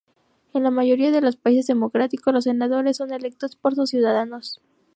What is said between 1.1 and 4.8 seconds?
de los países democráticos, los senadores son electos por sus ciudadanos.